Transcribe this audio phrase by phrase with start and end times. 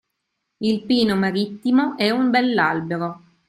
[0.63, 3.21] Il pino marittimo è un bell'albero.